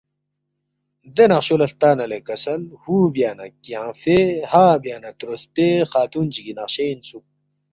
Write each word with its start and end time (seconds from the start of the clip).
دے 1.15 1.25
نقشو 1.31 1.55
لہ 1.59 1.65
ہلتا 1.69 1.89
نہ 1.97 2.05
لے 2.11 2.19
کسل 2.27 2.61
ہُو 2.81 2.95
بیا 3.13 3.31
نہ 3.37 3.45
کیانگفے 3.63 4.19
ہا 4.51 4.65
بیا 4.83 4.97
نہ 5.03 5.09
تروسپے 5.19 5.67
خاتون 5.91 6.25
چِگی 6.33 6.53
نقشے 6.59 6.85
انسُوک 6.91 7.25